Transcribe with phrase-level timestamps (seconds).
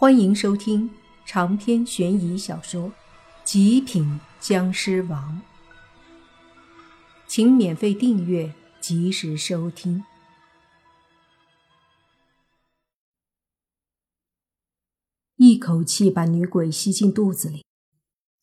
[0.00, 0.88] 欢迎收听
[1.26, 2.84] 长篇悬疑小说
[3.42, 5.42] 《极品僵尸王》，
[7.26, 10.04] 请免费订阅，及时收听。
[15.34, 17.66] 一口气把女鬼吸进肚子里，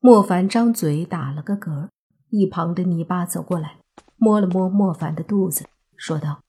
[0.00, 1.88] 莫凡张嘴打了个嗝。
[2.28, 3.78] 一旁的泥巴走过来，
[4.16, 6.42] 摸了摸莫凡的肚子，说道：“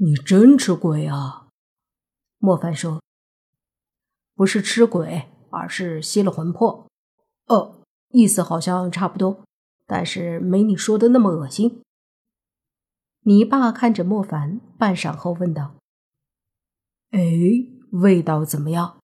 [0.00, 1.48] 你真吃鬼啊？”
[2.40, 3.03] 莫凡说。
[4.34, 6.88] 不是吃鬼，而是吸了魂魄。
[7.46, 9.44] 哦，意思好像差不多，
[9.86, 11.82] 但是没你说的那么恶心。
[13.20, 15.74] 你爸看着莫凡，半晌后问道
[17.10, 17.20] ：“哎，
[17.92, 18.98] 味道怎么样？”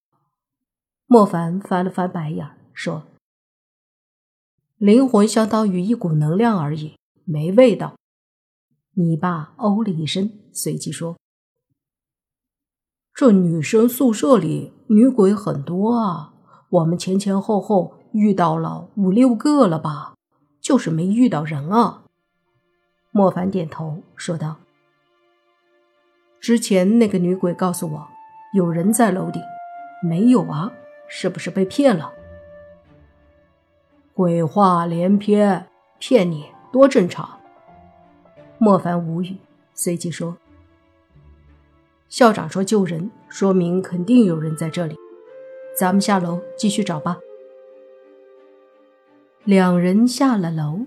[1.06, 3.04] 莫凡翻了翻白眼，说
[4.76, 7.96] ：“灵魂相当于一股能量而已，没味道。”
[8.94, 11.16] 你爸哦了一声，随即说。
[13.14, 16.32] 这女生宿舍里女鬼很多啊，
[16.68, 20.14] 我们前前后后遇到了五六个了吧，
[20.60, 22.02] 就是没遇到人啊。
[23.12, 24.56] 莫凡点头说道
[26.42, 28.08] ：“之前那个女鬼告诉我
[28.52, 29.40] 有人在楼顶，
[30.02, 30.72] 没有啊？
[31.06, 32.12] 是不是被骗了？”
[34.12, 35.68] 鬼话连篇，
[36.00, 37.38] 骗你多正常。
[38.58, 39.36] 莫凡无语，
[39.72, 40.36] 随即说。
[42.10, 44.96] 校长说救人，说明肯定有人在这里。
[45.78, 47.16] 咱们下楼继续找吧。
[49.44, 50.80] 两人下了楼，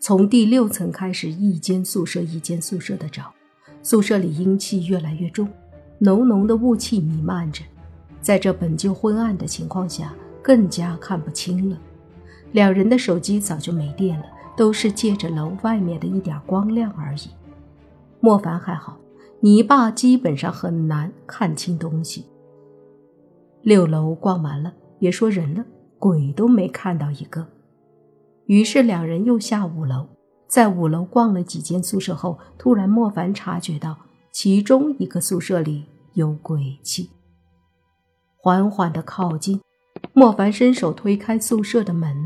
[0.00, 3.30] 从第六层开始，一间宿舍一间宿舍的找。
[3.82, 5.46] 宿舍里阴气越来越重，
[5.98, 7.62] 浓浓的雾气弥漫着，
[8.22, 11.78] 在这本就昏暗的情况下，更加看不清了。
[12.52, 14.24] 两人的手机早就没电了，
[14.56, 17.28] 都是借着楼外面的一点光亮而已。
[18.18, 18.98] 莫凡还好。
[19.40, 22.26] 你爸基本上很难看清东西。
[23.62, 25.64] 六楼逛完了，别说人了，
[25.98, 27.46] 鬼都没看到一个。
[28.46, 30.06] 于是两人又下五楼，
[30.48, 33.96] 在五楼逛了几间宿舍后，突然莫凡察觉到
[34.32, 37.10] 其中一个宿舍里有鬼气，
[38.36, 39.60] 缓缓的靠近。
[40.12, 42.24] 莫凡伸手推开宿舍的门，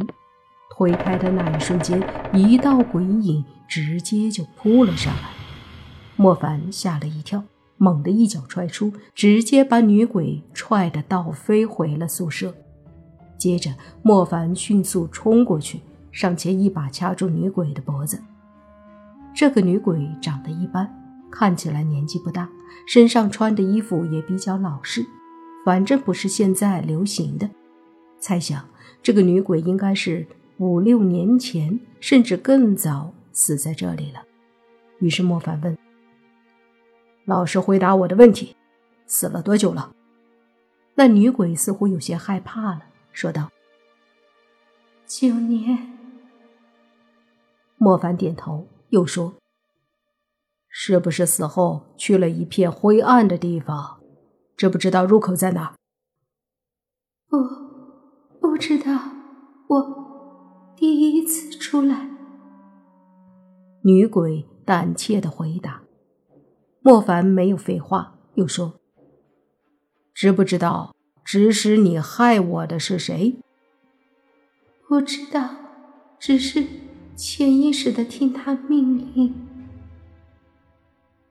[0.76, 2.00] 推开的那一瞬间，
[2.32, 5.39] 一道鬼影直接就扑了上来。
[6.20, 7.42] 莫凡吓了一跳，
[7.78, 12.54] 猛地一脚踹出，直接把女鬼踹得倒飞回了宿舍。
[13.38, 15.80] 接着，莫凡迅速冲过去，
[16.12, 18.22] 上前一把掐住女鬼的脖子。
[19.34, 20.94] 这个女鬼长得一般，
[21.30, 22.46] 看起来年纪不大，
[22.86, 25.06] 身上穿的衣服也比较老式，
[25.64, 27.48] 反正不是现在流行的。
[28.18, 28.62] 猜想，
[29.02, 30.26] 这个女鬼应该是
[30.58, 34.20] 五六年前，甚至更早死在这里了。
[34.98, 35.74] 于是莫凡问。
[37.30, 38.56] 老实回答我的问题，
[39.06, 39.94] 死了多久了？
[40.96, 43.52] 那女鬼似乎有些害怕了，说道
[45.06, 45.92] ：“九年。”
[47.78, 49.34] 莫凡点头，又说
[50.68, 54.00] ：“是不是死后去了一片灰暗的地方？
[54.56, 55.76] 知不知道入口在哪
[57.30, 57.38] ？”“不，
[58.40, 58.90] 不知道。
[59.68, 62.10] 我第一次出来。”
[63.86, 65.80] 女鬼胆怯的回答。
[66.82, 68.80] 莫凡没有废话，又说
[70.14, 73.38] ：“知不知道指使你害我的是谁
[74.88, 75.56] ？”“不知道，
[76.18, 76.66] 只是
[77.14, 79.46] 潜意识的听他命令。”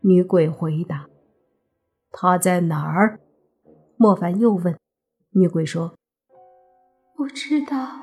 [0.02, 1.08] 女鬼回答。
[2.12, 3.20] “他在哪儿？”
[3.98, 4.78] 莫凡又问。
[5.32, 5.96] 女鬼说
[7.18, 7.98] ：“不知道。”“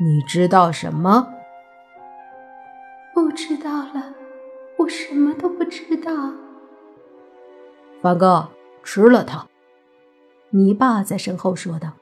[0.00, 1.34] 你知道什么
[3.12, 4.13] ？”“不知道了。”
[4.78, 6.32] 我什么都不知道。
[8.02, 8.48] 凡哥，
[8.82, 9.46] 吃了它。”
[10.50, 11.92] 泥爸在身后说道。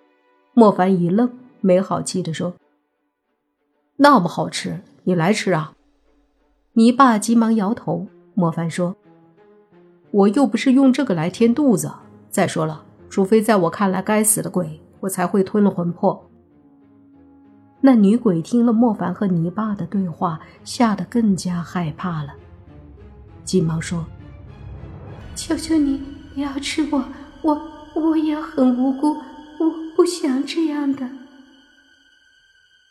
[0.55, 2.53] 莫凡一愣，没好气的说
[3.97, 5.73] ：“那么好吃，你来吃啊？”
[6.75, 8.07] 泥爸急忙摇头。
[8.35, 8.95] 莫凡说
[10.13, 11.91] ：“我又不是用这个来填肚子。
[12.29, 16.29] 再说了，除非在我看来该死的鬼，我才会吞了魂魄。”
[17.81, 22.35] 那女鬼听了莫凡和泥巴的对话，吓得更加害怕了。
[23.45, 24.07] 急忙说
[25.35, 26.01] ：“求求你
[26.35, 27.09] 不要吃我，
[27.43, 31.11] 我我也很无辜，我不想这样的。”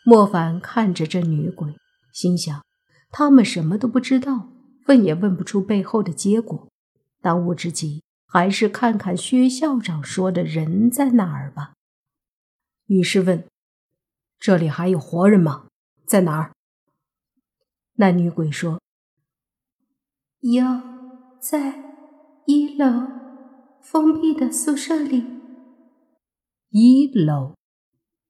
[0.04, 1.76] 莫凡看着这女鬼，
[2.12, 2.64] 心想：
[3.10, 4.48] 他们什么都不知道，
[4.86, 6.68] 问也问不出背后的结果。
[7.20, 11.74] 当务之急还是看看薛校长说的人在哪儿吧。
[12.86, 13.46] 于是问
[14.40, 15.66] ：“这里还有活人吗？
[16.04, 16.52] 在哪儿？”
[17.94, 18.81] 那女鬼说。
[20.44, 20.64] 有，
[21.40, 21.80] 在
[22.46, 23.06] 一楼，
[23.80, 25.24] 封闭的宿舍里。
[26.70, 27.54] 一楼，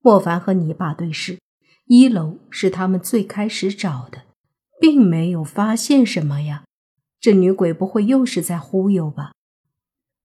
[0.02, 1.38] 莫凡和泥巴对视。
[1.86, 4.24] 一楼是他们最开始找的，
[4.78, 6.64] 并没有发现什么呀。
[7.18, 9.32] 这女鬼不会又是在忽悠吧？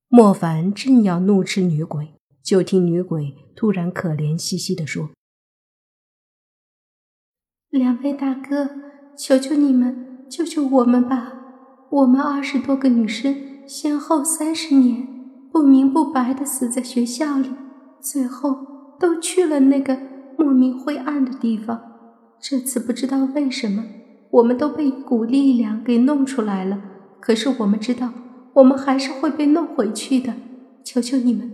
[0.09, 5.11] 莫凡正要怒斥女鬼，就听女鬼突然可怜兮兮地说
[7.71, 8.71] ：“两位大哥，
[9.17, 11.35] 求求你们救救我们吧！
[11.89, 13.35] 我们二十多个女生，
[13.65, 15.07] 先后三十年
[15.51, 17.49] 不明不白的死在学校里，
[18.01, 18.57] 最后
[18.99, 19.97] 都去了那个……”
[20.39, 21.81] 莫名灰暗的地方，
[22.39, 23.83] 这次不知道为什么，
[24.29, 26.79] 我们都被一股力量给弄出来了。
[27.19, 28.11] 可是我们知道，
[28.53, 30.35] 我们还是会被弄回去的。
[30.83, 31.51] 求求你们，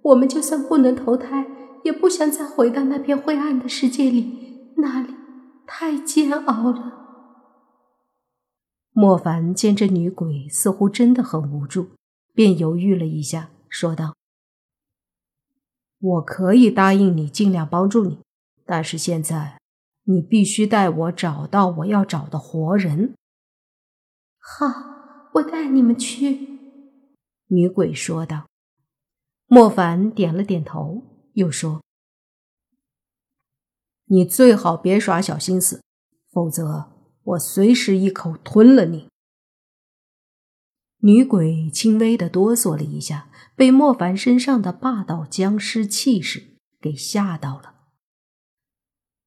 [0.00, 1.46] 我们就算不能投胎，
[1.84, 5.08] 也不想再回到那片灰暗的世界里，那里
[5.66, 7.01] 太煎熬了。
[8.92, 11.92] 莫凡见这女鬼似乎真的很无助，
[12.34, 14.14] 便犹豫了一下，说道。
[15.98, 18.20] 我可以答应你，尽量帮助你，
[18.66, 19.58] 但是现在
[20.04, 23.14] 你必须带我找到我要找的活人。
[24.38, 24.66] 好，
[25.34, 26.58] 我带你们去。”
[27.48, 28.46] 女鬼说道。
[29.46, 31.02] 莫凡点了点头，
[31.34, 31.82] 又说
[34.06, 35.82] ：“你最好别耍小心思，
[36.30, 36.91] 否则
[37.24, 39.08] 我随时一口吞了你。”
[41.04, 47.74] 女鬼轻微的哆嗦了一下，被莫凡身上的霸道僵尸气势给吓到了。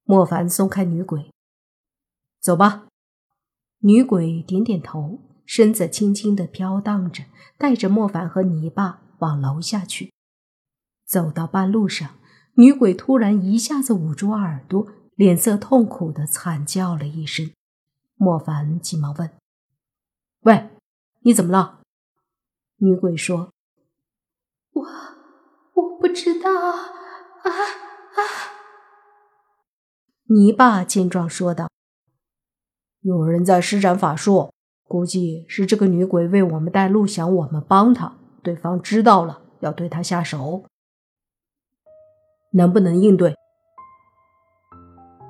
[0.04, 1.32] 莫凡松开女鬼，
[2.40, 2.88] 走吧。
[3.80, 7.26] 女鬼点点头，身子轻轻的飘荡着，
[7.58, 10.14] 带着莫凡和泥巴往楼下去。
[11.06, 12.16] 走到半路上，
[12.54, 17.52] 女鬼突然一下子捂住耳朵，脸色痛苦的惨叫了一声。
[18.16, 19.30] 莫凡急忙问
[20.42, 20.70] ：“喂？”
[21.22, 21.80] 你怎么了？
[22.78, 23.52] 女鬼说
[24.74, 24.86] ：“我
[25.74, 26.80] 我不知道啊
[27.44, 27.50] 啊！”
[30.30, 31.70] 泥巴见状说道
[33.02, 34.52] ：“有人在施展法术，
[34.88, 38.16] 估计是这个女鬼为我们带路，想我们帮她。
[38.44, 40.66] 对方知道了，要对她下手，
[42.52, 43.36] 能不能应对？”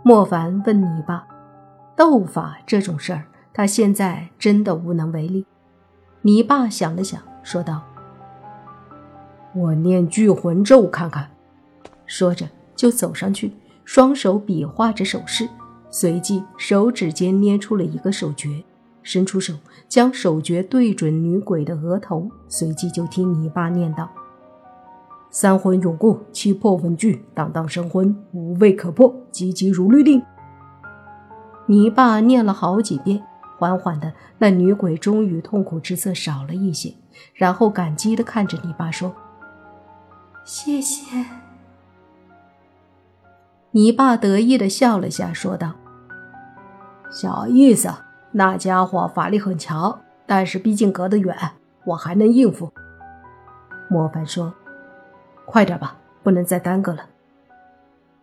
[0.04, 1.28] 莫凡问泥巴
[1.96, 5.46] ：“斗法这种事儿，他现在真的无能为力。”
[6.22, 7.84] 你爸想了想，说道
[9.56, 11.30] ：“我念聚魂咒看看。”
[12.06, 13.54] 说着就走上去，
[13.84, 15.48] 双手比划着手势，
[15.90, 18.64] 随即手指间捏出了一个手诀，
[19.02, 19.54] 伸出手
[19.88, 24.10] 将手诀对准女鬼的额头，随即就听你爸念道
[25.32, 30.22] ：“三魂永固，七魄稳聚，荡荡生魂，无位可破，急急如律令。”
[31.68, 33.26] 你爸念了好几遍。
[33.58, 36.94] 缓缓的，那女鬼终于痛苦之色少了一些，
[37.34, 39.16] 然后感激的看着泥巴说
[40.44, 41.26] ：“谢谢。”
[43.72, 45.72] 泥巴得意的笑了下，说道
[47.10, 47.90] ：“小意思，
[48.34, 51.34] 那家伙法力很强，但是毕竟隔得远，
[51.86, 52.74] 我还能应付。”
[53.90, 54.54] 莫凡说
[55.48, 57.06] ：“快点吧，不能再耽搁了。”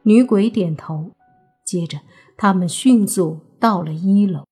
[0.04, 1.10] 女鬼点头，
[1.64, 1.98] 接着
[2.42, 4.42] 他们迅速到了一楼。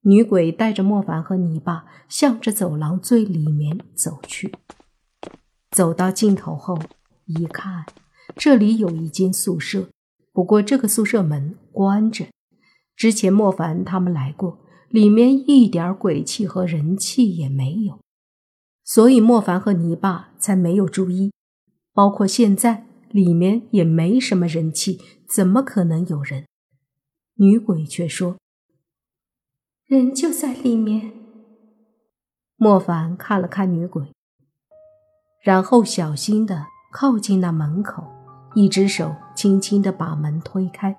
[0.00, 4.54] 女鬼带着莫凡和泥巴向着走廊最里面走去。
[5.70, 6.80] 走到尽头后，
[7.26, 7.84] 一看，
[8.34, 9.90] 这里有一间宿舍，
[10.32, 12.28] 不过这个宿舍门关着。
[12.96, 18.00] 之前莫凡他们来过，里面一点鬼气和人气也没有，
[18.82, 21.34] 所以莫凡和泥巴才没有注意。
[21.92, 26.46] 包括现在，里面也没什么人气，怎么可能有人？
[27.34, 28.36] 女鬼却说。
[29.86, 31.12] 人就在里面。
[32.56, 34.12] 莫凡看了看女鬼，
[35.42, 38.04] 然后小心的靠近那门口，
[38.54, 40.96] 一只手轻轻的把门推开。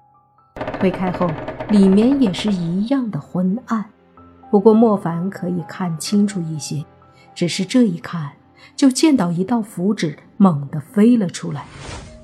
[0.79, 1.27] 推开后，
[1.69, 3.89] 里面也是一样的昏暗，
[4.51, 6.85] 不过莫凡可以看清楚一些。
[7.33, 8.33] 只是这一看，
[8.75, 11.65] 就见到一道符纸猛地飞了出来。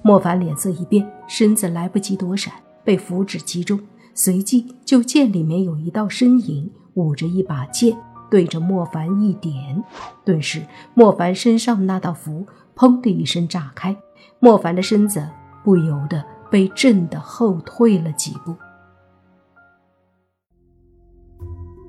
[0.03, 3.79] 莫凡脸色一变，身子来不及躲闪，被符纸击中。
[4.13, 7.97] 随即就见里面有一道身影舞着一把剑，
[8.29, 9.83] 对着莫凡一点，
[10.23, 10.61] 顿时
[10.93, 12.45] 莫凡身上那道符
[12.75, 13.95] 砰的一声炸开，
[14.39, 15.27] 莫凡的身子
[15.63, 18.55] 不由得被震得后退了几步。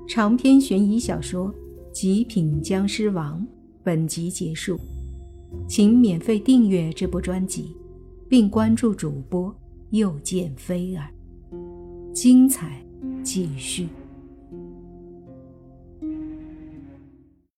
[0.07, 1.49] 长篇悬疑小说
[1.91, 3.39] 《极品僵尸王》
[3.83, 4.79] 本集结束，
[5.67, 7.75] 请免费订阅这部专辑，
[8.27, 9.53] 并关注主播
[9.91, 11.07] 又见菲儿。
[12.13, 12.81] 精彩
[13.23, 13.87] 继续。